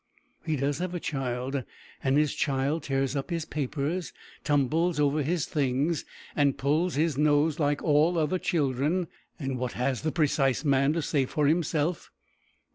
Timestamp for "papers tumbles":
3.45-4.99